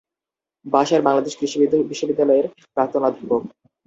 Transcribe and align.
বাসার 0.65 1.01
বাংলাদেশ 1.01 1.33
কৃষি 1.39 1.57
বিশ্ববিদ্যালয়ের 1.89 2.45
প্রাক্তন 2.75 3.01
অধ্যাপক। 3.03 3.41